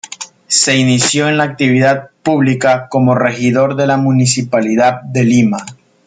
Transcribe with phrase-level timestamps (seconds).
[0.47, 5.63] Se inició en la actividad pública como regidor de la Municipalidad de Lima.